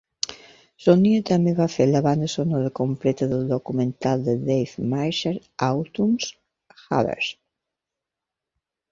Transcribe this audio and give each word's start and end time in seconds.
Sonia 0.83 1.23
també 1.29 1.51
va 1.57 1.65
fer 1.73 1.85
la 1.89 1.99
banda 2.05 2.29
sonora 2.35 2.71
completa 2.79 3.27
del 3.33 3.43
documental 3.51 4.23
de 4.29 4.33
Dave 4.47 4.87
Marshall 4.93 5.37
"Autumn's 5.67 6.31
Harvest". 7.01 7.39